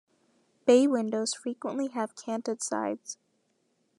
Bay 0.65 0.87
windows 0.87 1.35
frequently 1.35 1.89
have 1.89 2.15
"canted" 2.15 2.63
sides. 2.63 3.19